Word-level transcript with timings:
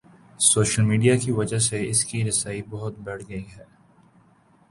Social 0.39 0.83
media 0.83 1.15
کی 1.17 1.31
وجہ 1.31 1.57
سے 1.57 1.89
اس 1.89 2.03
کی 2.05 2.23
رسائی 2.27 2.61
بہت 2.69 2.99
بڑھ 2.99 3.21
گئی 3.29 3.43
ہے۔ 3.57 3.63